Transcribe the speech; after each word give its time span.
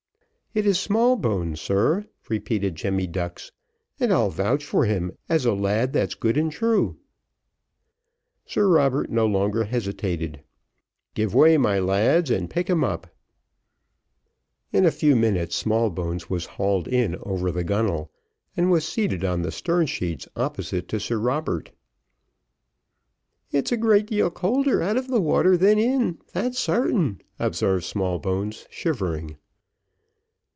"It 0.53 0.65
is 0.65 0.77
Smallbones, 0.77 1.61
sir," 1.61 2.07
repeated 2.27 2.75
Jemmy 2.75 3.07
Ducks, 3.07 3.53
"and 4.01 4.11
I'll 4.11 4.29
vouch 4.29 4.65
for 4.65 4.83
him 4.83 5.15
as 5.29 5.45
a 5.45 5.53
lad 5.53 5.93
that's 5.93 6.13
good 6.13 6.35
and 6.35 6.51
true." 6.51 6.97
Sir 8.45 8.67
Barclay 8.67 9.05
no 9.07 9.25
longer 9.25 9.63
hesitated: 9.63 10.43
"Give 11.13 11.33
way, 11.33 11.55
my 11.55 11.79
lads, 11.79 12.29
and 12.29 12.49
pick 12.49 12.69
him 12.69 12.83
up." 12.83 13.07
In 14.73 14.83
a 14.85 14.91
few 14.91 15.15
minutes, 15.15 15.55
Smallbones 15.55 16.29
was 16.29 16.47
hauled 16.47 16.89
in 16.89 17.15
over 17.23 17.49
the 17.49 17.63
gunnel, 17.63 18.11
and 18.57 18.69
was 18.69 18.85
seated 18.85 19.23
on 19.23 19.43
the 19.43 19.51
stern 19.53 19.85
sheets 19.85 20.27
opposite 20.35 20.89
to 20.89 20.99
Sir 20.99 21.17
Robert. 21.17 21.71
"It's 23.53 23.71
a 23.71 23.77
great 23.77 24.07
deal 24.07 24.29
colder 24.29 24.81
out 24.83 24.97
of 24.97 25.07
the 25.07 25.21
water 25.21 25.55
than 25.55 25.79
in, 25.79 26.17
that's 26.33 26.59
sartain," 26.59 27.21
observed 27.39 27.85
Smallbones, 27.85 28.65
shivering. 28.69 29.37